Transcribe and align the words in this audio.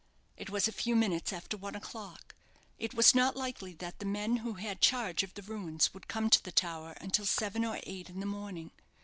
It 0.35 0.49
was 0.49 0.67
a 0.67 0.71
few 0.71 0.95
minutes 0.95 1.31
after 1.31 1.55
one 1.57 1.75
o'clock. 1.75 2.33
It 2.79 2.95
was 2.95 3.13
not 3.13 3.35
likely 3.37 3.73
that 3.75 3.99
the 3.99 4.05
man 4.07 4.37
who 4.37 4.53
had 4.53 4.81
charge 4.81 5.21
of 5.21 5.35
the 5.35 5.43
ruins 5.43 5.93
would 5.93 6.07
come 6.07 6.27
to 6.31 6.43
the 6.43 6.51
tower 6.51 6.95
until 6.99 7.27
seven 7.27 7.63
or 7.63 7.79
eight 7.83 8.09
in 8.09 8.19
the 8.19 8.25
morning. 8.25 8.71